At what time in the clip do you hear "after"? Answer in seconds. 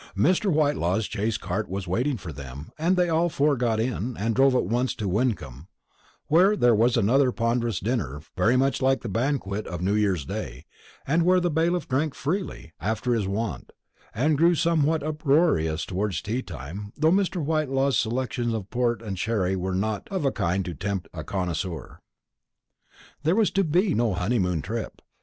12.79-13.13